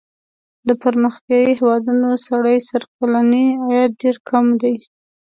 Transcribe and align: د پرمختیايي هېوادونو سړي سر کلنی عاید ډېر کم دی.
د 0.67 0.69
پرمختیايي 0.81 1.51
هېوادونو 1.59 2.09
سړي 2.27 2.57
سر 2.69 2.83
کلنی 2.95 3.45
عاید 3.63 3.91
ډېر 4.01 4.15
کم 4.29 4.45
دی. 4.61 4.75